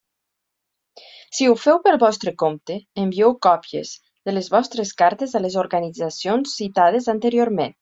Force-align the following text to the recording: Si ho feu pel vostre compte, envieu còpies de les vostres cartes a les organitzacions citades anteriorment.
Si 1.39 1.49
ho 1.49 1.51
feu 1.65 1.79
pel 1.83 1.97
vostre 2.03 2.33
compte, 2.45 2.79
envieu 3.03 3.37
còpies 3.47 3.93
de 4.29 4.35
les 4.37 4.51
vostres 4.57 4.97
cartes 5.05 5.39
a 5.41 5.45
les 5.47 5.61
organitzacions 5.67 6.59
citades 6.63 7.15
anteriorment. 7.19 7.79